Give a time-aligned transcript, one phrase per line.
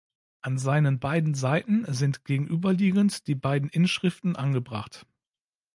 [0.41, 5.05] An seinen beiden Seiten sind gegenüberliegend die beiden Inschriften angebracht.